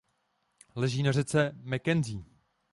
Leží 0.75 1.03
na 1.03 1.11
řece 1.11 1.51
Mackenzie. 1.63 2.23